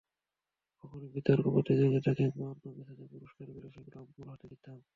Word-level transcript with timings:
কখনো 0.83 1.07
বিতর্ক 1.15 1.45
প্রতিযোগিতা 1.55 2.11
কিংবা 2.13 2.43
অন্য 2.45 2.65
কিছুতে 2.77 3.03
পুরস্কার 3.11 3.45
পেলে 3.47 3.69
সেগুলো 3.69 3.97
আম্মুর 4.01 4.27
হাতে 4.31 4.45
দিতাম। 4.51 4.77